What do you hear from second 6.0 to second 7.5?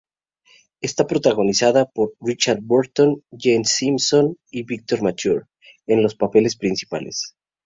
los papeles principales.